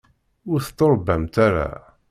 Ur 0.51 0.59
tettuṛebbamt 0.61 1.35
ara. 1.47 1.69